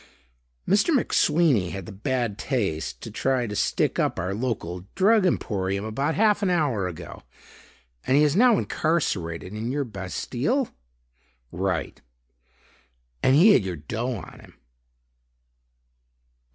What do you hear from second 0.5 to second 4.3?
"Mr. McSweeney had the bad taste to try to stick up